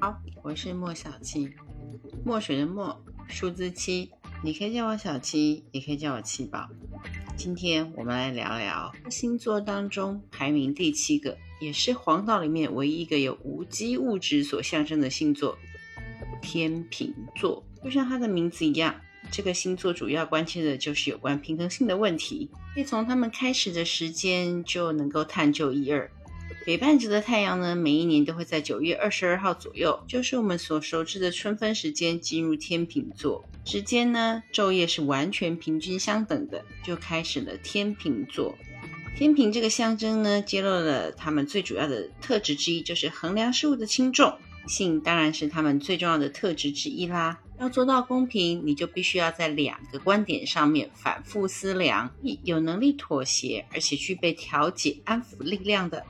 [0.00, 1.50] 好，我是莫小七，
[2.24, 4.10] 墨水的墨，数字七，
[4.44, 6.68] 你可以叫我小七，也可以叫我七宝。
[7.36, 15.58] 今天我们来聊聊星座当中排名第七个，也是黄道里面唯一一个有无机物质所象征的星座——
[16.42, 17.64] 天秤座。
[17.82, 18.94] 就像它的名字一样，
[19.30, 22.50] 这个星座主要关切的就是有关平衡性的问题。
[22.74, 26.10] 可以从他们开始的时间就能够探究一二。
[26.68, 33.42] 北半球的太阳呢，每一年都会在九月二十二号左右，就是我们所熟知的春分时间，进入天秤座。
[33.64, 38.54] 时间呢，昼夜是完全平均相等的，就开始了天秤座。
[39.16, 44.36] 天平这个象征呢，揭露了他们最主要的特质之一，就是衡量事物的轻重。
[44.66, 47.40] 性当然是他们最重要的特质之一啦。
[47.58, 56.04] 要做到公平，你就必须要在两个观点上面反复思量，一有能力妥协，而且具备调解、安抚力量的。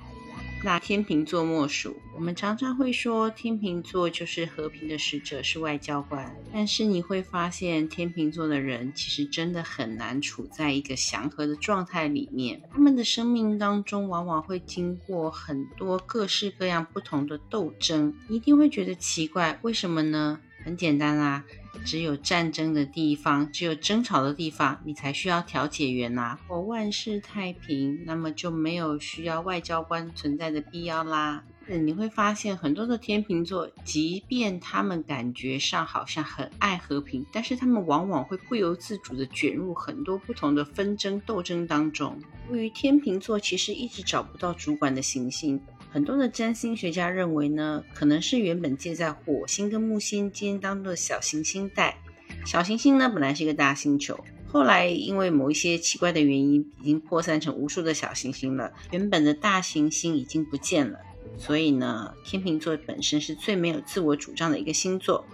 [0.60, 1.96] 那天秤座莫属。
[2.16, 6.36] 我们常常会说，天秤座就是和平的使者，是外交官。
[6.52, 12.60] 但是你会发现，天秤座的人其实真的很难处在一个祥和的状态里面。
[12.72, 18.12] 他们的生命当中，往往会经过很多各式各样不同的斗争。
[18.28, 20.40] 一定会觉得奇怪，为什么呢？
[20.68, 21.42] 很简单啦。
[21.82, 26.38] 只有战争的地方，只有争吵的地方，你才需要调解员呐。
[26.46, 31.42] 我万事太平，那么就没有需要外交官存在的必要啦。
[31.70, 42.18] 嗯你会发现很多的天秤座，即便他们感觉上好像很爱和平，但是他们往往会不由自主的卷入很多不同的纷争斗争当中。
[42.50, 45.58] 由于天秤座其实一直找不到主管的行星。
[45.90, 51.96] 很多的占星学家认为呢，可能是原本借在火星跟木星间当中的小行星带。
[52.44, 58.72] 小行星呢，本来是一个大星球，后来因为某一些奇怪的原因，已经扩散成无数的小行星了。
[58.90, 60.98] 原本的大行星已经不见了，
[61.38, 65.26] 所以呢，天秤座本身是最没有自我主张的一个星座。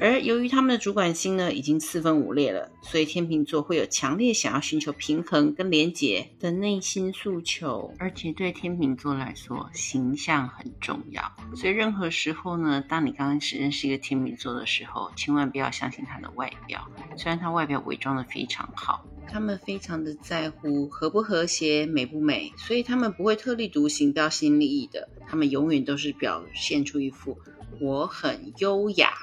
[0.00, 11.22] 而由于他们的主管星呢已经四分五裂了，所以天秤座会有强烈想要寻求平衡跟连结的内心诉求，而且对天秤座来说，形象很重要。
[11.54, 27.38] 所以任何时候呢，当你刚开始认识一个天秤座的时候，千万不要相信他的外表，虽然他外表伪装的非常好，他们非常的在乎和不和谐、美不美，所以他们不会特立独行、标新立异的，他们永远都是表现出一副
[27.80, 29.14] 我很优雅。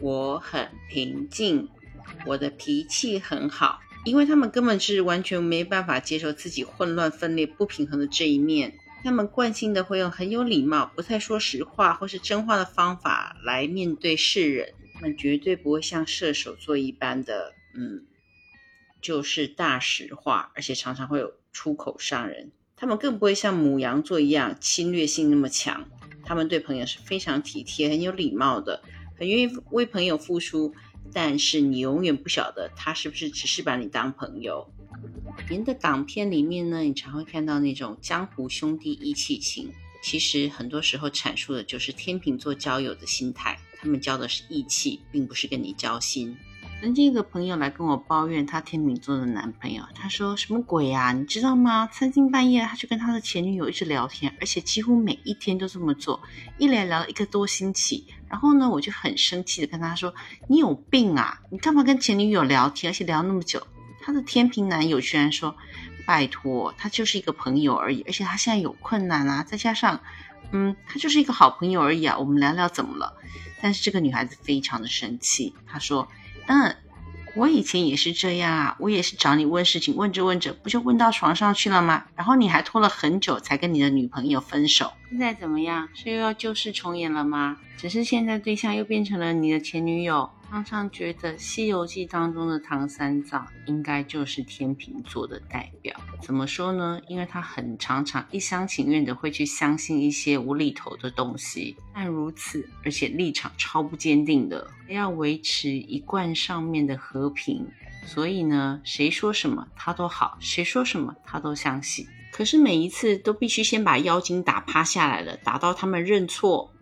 [0.00, 1.68] 我很平静，
[2.24, 8.74] 我的脾气很好，因为他们根本是完全没办法接受自己混乱、分裂、不平衡的这一面。
[9.04, 14.74] 他们惯性的会用很有礼貌、不太说实话或是真话的方法来面对世人。
[14.94, 18.06] 他们绝对不会像射手座一般的，嗯，
[19.00, 22.50] 就是大实话，而且常常会有出口伤人。
[22.76, 25.88] 他们更不会像母羊座一样侵略性那么强。
[26.24, 28.82] 他们对朋友是非常体贴、很有礼貌的。
[29.18, 30.72] 很愿意为朋友付出，
[31.12, 34.72] 但是你永远不晓得他是不是只是把你当朋友。
[35.50, 46.36] 您的港片里面呢，你常会看到那种江湖兄弟义气情，其实很多时候阐述的就是天秤座交友的心态，他们交的是义气，并不是跟你交心。
[46.80, 51.12] 曾经一个朋友来跟我抱怨他天秤座的男朋友，他说什么鬼呀？
[51.12, 51.88] 你知道吗？
[51.92, 56.22] 三更半夜他就跟他的前女友一直聊天，而且几乎每一天都这么做，
[56.56, 58.06] 一连聊了一个多星期。
[58.28, 60.14] 然后呢，我就很生气的跟他说
[60.48, 61.40] ：“你有病啊！
[61.50, 63.66] 你干嘛跟前女友聊天，而且聊那么久？”
[64.00, 65.56] 他的天平男友居然说
[66.06, 70.00] ：“拜托，他就是一个朋友而已，而且他现在有困难啊，再加上，
[70.52, 73.14] 嗯，他就是一个好朋友而已啊，我们聊聊怎么了？”
[73.60, 76.06] 但是这个女孩子非常的生气，她说。
[76.48, 76.74] 嗯，
[77.36, 82.04] 我以前也是这样啊，我也是找你问事情，问着问着不就问到床上去了吗？
[82.16, 85.88] 然后你还拖了很久才跟你的女朋友分手，现在怎么样？
[85.94, 87.58] 是又要旧事重演了吗？
[87.76, 90.28] 只是现在对象又变成了你的前女友。
[90.50, 95.94] 常常觉得《西游记》当中的唐三藏应该就是天秤座的代表。
[96.22, 96.98] 怎么说呢？
[97.06, 107.66] 因为他很常常一厢情愿的会去相信一些无厘头的东西，但如此，而且立场超不坚定的，要维持一贯上面的和平。
[108.06, 112.06] 所以呢，谁说什么他都好，谁说什么他都相信。
[112.32, 116.72] 可是每一次都必须先把妖精打趴下来了，打到他们认错。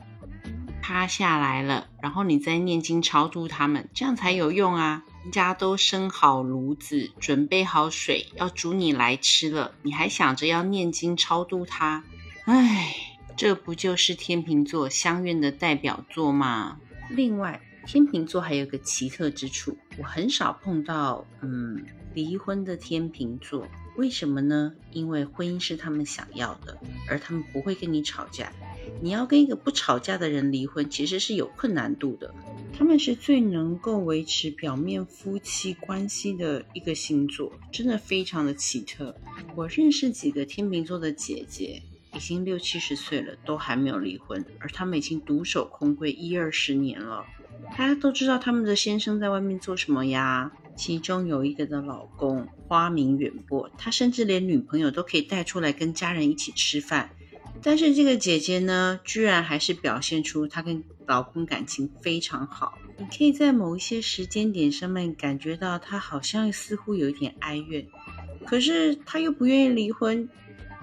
[0.87, 5.03] 趴下来了，然后你再念经超度他们，这样才有用啊！
[5.25, 12.05] 人家都生好炉子，准备好水，要煮你来吃了，你还想着要念经超度他？
[12.45, 12.95] 唉，
[13.37, 16.77] 这不就是天秤座相怨的代表作吗？
[17.11, 21.85] 另外，天秤座还有个奇特之处，我很少碰到，嗯，
[22.15, 23.67] 离婚的天秤座。
[23.97, 24.73] 为什么呢？
[24.93, 26.79] 因为婚姻是他们想要的，
[27.09, 28.53] 而他们不会跟你吵架。
[29.01, 32.35] 你要跟一个不吵架的人离婚，其实是有困难度的。
[32.79, 39.15] 他们是最能够维持表面夫妻关系的一个星座，真的非常的奇特。
[39.55, 41.83] 我认识几个天秤座的姐姐，
[42.15, 47.25] 已经六七十岁了，都还没有离婚，而他们已经独守空闺一二十年了。
[47.77, 50.53] 大家都知道他们的先生在外面做什么呀？
[50.77, 57.09] 其中有一个的老公花名远播，他甚至连女朋友都可以带出来跟家人一起吃饭。
[57.67, 62.79] 但是这个姐姐呢，居然还是表现出她跟老公感情非常好。
[62.97, 67.85] 你可以在某一些时间点上面感觉到她好像似乎有一点哀怨，
[68.45, 70.29] 可是她又不愿意离婚，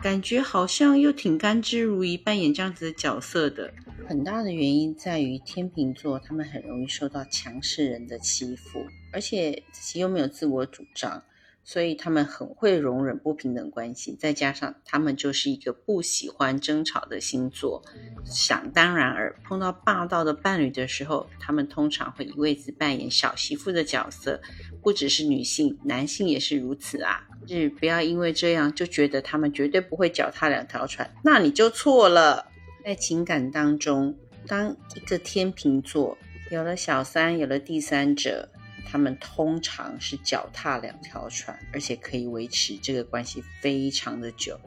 [0.02, 3.74] 感觉好像又挺甘之如饴，扮演这样子的角色的。
[4.06, 11.24] 很大的原因在于天秤座，他们很容易受到强势人的欺负，而且自己又没有自我主张。
[11.64, 17.82] 所以他们很会容忍不平等关系，再加上他们就是一个不喜欢争吵的星座，
[18.26, 24.42] 想当然而碰到霸道的伴侣的时候，他们通常会一味子扮演小媳妇的角色，
[24.82, 27.26] 不只是女性，男性也是如此啊！
[27.48, 32.46] 是不要因为这样就觉得他们绝对不会脚踏两条船，那你就错了。
[32.84, 34.14] 在情感当中，
[34.46, 36.18] 当一个天秤座
[36.52, 38.50] 有了小三，有了第三者。
[38.86, 44.60] 他们通常是脚踏两条船，而且可以维持这个关系非常的久，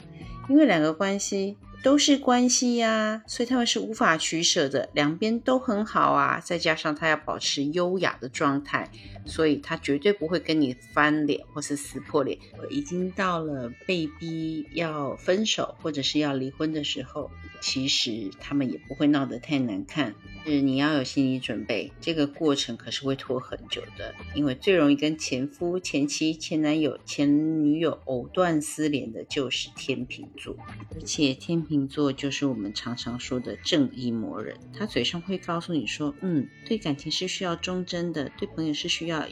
[0.49, 1.57] 因为两个关系
[1.87, 6.41] 都是关系呀，所以他们是无法取舍的，两边都很好啊。
[6.41, 8.91] 再加上他要保持优雅的状态，
[9.25, 12.37] 所以他绝对不会跟你翻脸或是撕破脸。
[12.71, 17.31] 已经到了被逼要分手或者是要离婚的时候，
[17.61, 20.13] 其实他们也不会闹得太难看。
[20.45, 30.57] 是你要有心理准备，这个过程可是会拖很久的，因为最容易跟前夫、前妻、前男友、前女友藕断丝连的就是天秤座，
[30.95, 39.27] 而且天秤星座就是我们常常说的正义魔人，他嘴上会告诉你说，嗯，对感情是需要忠贞的，对朋友是需要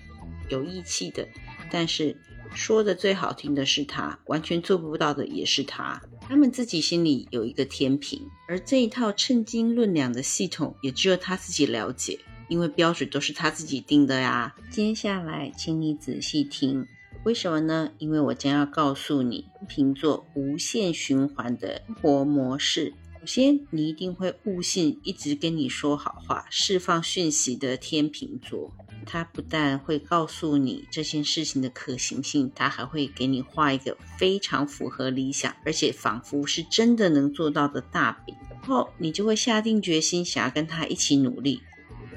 [0.50, 1.26] 有义气的，
[1.70, 2.16] 但是。
[2.54, 6.00] 说的最好听的是他，完全做不到的也是他。
[6.20, 12.16] 他们自己心里有一个天平，而这一套称斤论两的系统，也只有他自己了解，
[12.48, 14.54] 因为标准都是他自己定的呀。
[14.70, 16.86] 接下来，请你仔细听，
[17.24, 17.90] 为什么呢？
[17.96, 22.92] 因为我将要告诉你，天平座无限循环的活模式。
[23.18, 28.70] 首先，你一定会误信一直跟你说好话、释放讯息的天秤座。
[29.06, 38.36] 他不但会告诉你这件事情的可行性，他还会给你画一个非常符合理想，而且仿佛是真的能做到的大饼。
[38.50, 41.62] 然后你就会下定决心想要跟他一起努力。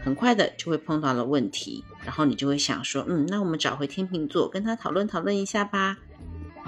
[0.03, 5.97] 很快的就会碰到了问题，然后你就会想说：“嗯，那我们找回天秤座，跟他讨论讨论一下吧。”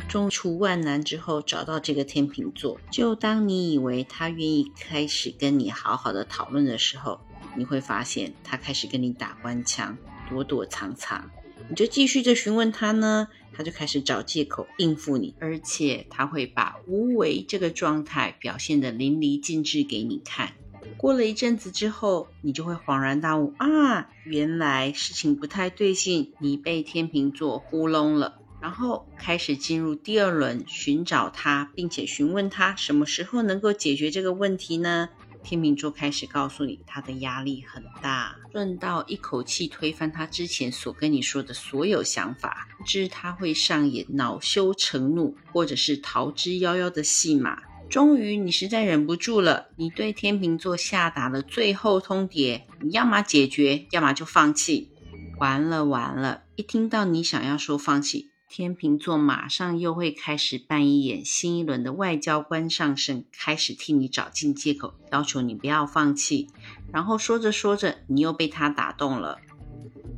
[0.07, 7.19] 中除万难之后找到这个天秤座，就当你以为他愿意开始跟你好好的讨论的时候。
[7.55, 9.97] 你会发现他开始跟你打官腔，
[10.29, 11.31] 躲躲藏藏，
[11.67, 20.53] 你就继续着询问他呢，他就开始找借口应付你，而且他会把无为这个状态表现得淋漓尽致给你看。
[20.97, 28.39] 过了一阵子之后，你就会恍然大悟啊，原来事情不太对劲，你被天秤座糊弄了。
[28.61, 35.07] 然后开始进入第二轮寻找他，并且询问他什么时候能够解决这个问题呢？
[35.41, 47.61] 天秤座开始告诉你，他的压力很大，顺道一口气推翻他之前所跟你说的所有想法，知他会上演恼羞成怒，或者是逃之夭夭的戏码。
[47.89, 54.91] 终于，你实在忍不住了，你对天秤座下达了最后通牒：你要么解决，要么就放弃。
[55.39, 58.29] 完了完了，一听到你想要说放弃。
[58.47, 66.47] 天秤座马上又会开始扮演新一轮的外交官上身，开始替你找尽借口，要求你不要放弃。
[66.91, 69.39] 然后说着说着，你又被他打动了，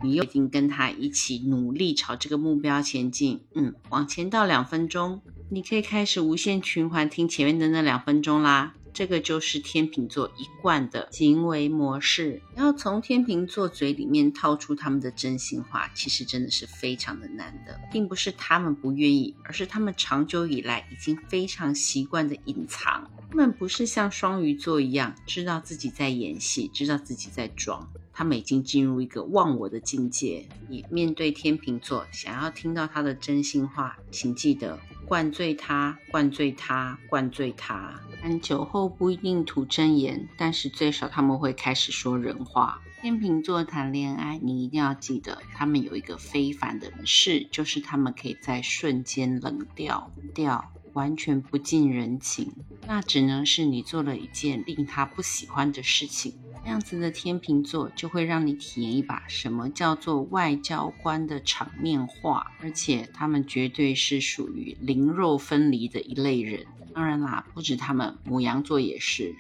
[0.04, 3.42] 你又已经跟他一起努力朝这个目标前进。
[3.54, 5.22] 嗯，往前到两分钟，
[5.54, 8.74] 你可以开始无限循环听前面的那两分钟啦。
[8.94, 12.42] 这个就是天秤座一贯的行为模式。
[12.56, 23.12] 要从天秤座嘴里面套出他们的真心话，其实真的是非常的难的，并不是他们不愿意，而是他们长久以来已经非常习惯的隐藏。
[23.30, 27.90] 他们不是像双鱼座一样知道自己在演戏，知道自己在装。
[28.14, 30.48] 他们已经进入一个忘我的境界。
[30.70, 34.78] 你面对天秤座，想要听到他的真心话，请记得
[35.12, 38.00] 灌醉他，灌醉他，灌醉他。
[38.24, 42.82] 但酒后不一定吐真言，但是最少他们会开始说人话。
[43.02, 52.50] 天秤座谈恋爱，你一定要记得，他们有一个非凡的事，就是他们可以在瞬间冷掉掉完全不近人情，
[52.88, 56.34] 那只能是你做了一件令他不喜欢的事情。
[56.64, 66.66] 这样子的天秤座就会让你体验一把什么叫做外交官的场面话，而且他们绝对是属于灵肉分离的一类人。
[66.94, 69.34] 当然啦，不止他们，母羊座也是。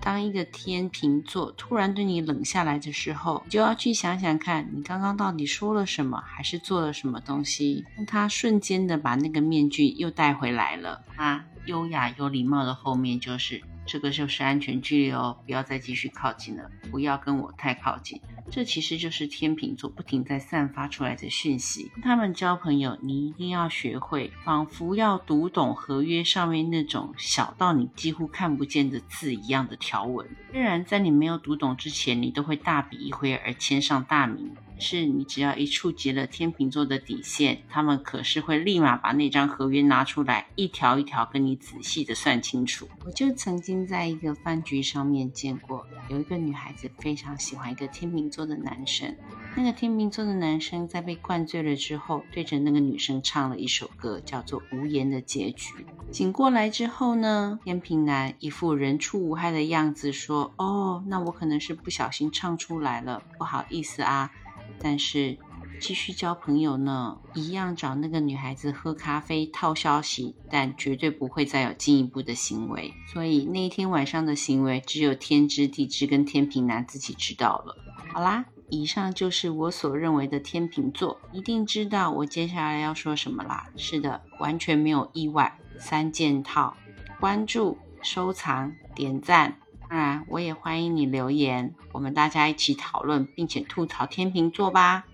[0.00, 11.02] 当一个天秤座突然对你冷下来的时候，你就要去想想看，你刚刚到底说了什么，还是做了什么东西，让他瞬间的把那个面具又带回来了。
[11.16, 13.60] 啊，优雅有礼貌的后面就是。
[13.88, 18.20] 这个就是安全距离哦，不要再继续靠近了，不要跟我太靠近。
[18.50, 21.90] 这其实就是天秤座不停在散发出来的讯息。
[22.02, 30.28] 他们交朋友，你一定要学会，仿佛要读懂合约上面那种小到你几乎看不见的字一样的条文。
[30.52, 34.54] 虽然在你没有读懂之前，你都会大笔一挥而签上大名。
[34.78, 42.88] 是你只要一触及了天秤座的底线，他们可是会立马把那张合约拿出来，一条一条跟你仔细的算清楚。
[43.04, 49.14] 我就曾经在一个饭局上面见过，有一个女孩子非常喜欢一个天秤座的男生，
[49.56, 55.74] 那个天秤座的男生在被灌醉了之后，对着那个女生唱了一首歌，叫做《无言的结局》。
[56.10, 64.30] 醒过来之后呢，天秤男一副人畜无害的样子说：“哦，那我可能是不小心唱出来了，不好意思啊。”
[64.80, 65.36] 但是
[65.80, 72.92] 继续交朋友呢，一样找那个女孩子喝咖啡套消息，但绝对不会再有进一步的行为。
[73.12, 77.76] 所以那一天晚上的行为，只有天知地知跟天平男自己知道了。
[78.12, 83.68] 好啦，以上就是我所认为的天秤座，一定知道我接下来要说什么啦。
[83.76, 86.76] 是的，完全没有意外，三件套：
[87.20, 89.56] 关注、收藏、点赞。
[89.88, 95.04] 当然，我也欢迎你留言，我们大家一起讨论，并且吐槽天秤座吧。